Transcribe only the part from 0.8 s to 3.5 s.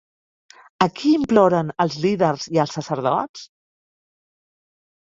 A qui imploren els líders i els sacerdots?